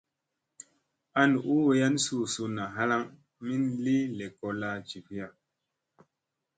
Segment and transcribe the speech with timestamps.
[1.21, 3.03] An u wayan suu sunna halaŋ
[3.45, 5.27] min li lekolla jiviya.